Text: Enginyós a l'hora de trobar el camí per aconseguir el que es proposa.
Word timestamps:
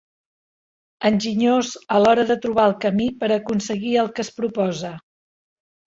Enginyós 1.09 1.69
a 1.97 2.01
l'hora 2.03 2.25
de 2.31 2.39
trobar 2.45 2.65
el 2.71 2.75
camí 2.87 3.07
per 3.23 3.29
aconseguir 3.39 3.93
el 4.05 4.13
que 4.17 4.29
es 4.29 4.37
proposa. 4.39 4.95